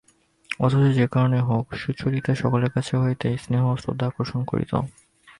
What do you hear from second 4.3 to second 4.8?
করিত।